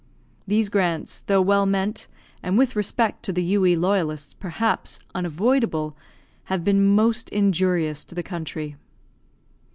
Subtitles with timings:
[0.47, 2.07] These grants, though well meant,
[2.41, 3.75] and with respect to the U.E.
[3.75, 5.95] Loyalists, perhaps, unavoidable,
[6.45, 8.77] have been most injurious to the country.